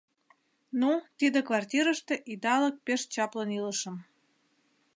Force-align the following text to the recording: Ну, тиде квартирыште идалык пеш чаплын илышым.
Ну, 0.79 0.91
тиде 1.17 1.39
квартирыште 1.47 2.15
идалык 2.31 2.75
пеш 2.85 3.01
чаплын 3.13 3.49
илышым. 3.59 3.95